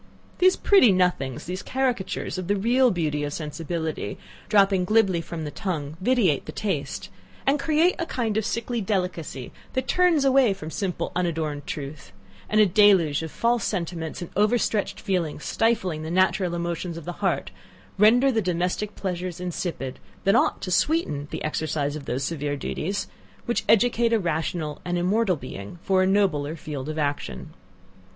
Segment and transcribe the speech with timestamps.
[0.39, 4.17] These pretty nothings, these caricatures of the real beauty of sensibility,
[4.49, 7.09] dropping glibly from the tongue, vitiate the taste,
[7.45, 12.13] and create a kind of sickly delicacy that turns away from simple unadorned truth;
[12.49, 17.05] and a deluge of false sentiments and over stretched feelings, stifling the natural emotions of
[17.05, 17.51] the heart,
[17.99, 23.07] render the domestic pleasures insipid, that ought to sweeten the exercise of those severe duties,
[23.45, 27.53] which educate a rational and immortal being for a nobler field of action.